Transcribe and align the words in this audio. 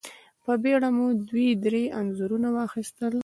په 0.43 0.53
بېړه 0.63 0.89
مو 0.95 1.07
دوه 1.27 1.47
درې 1.65 1.83
انځورونه 1.99 2.47
واخيستل. 2.51 3.15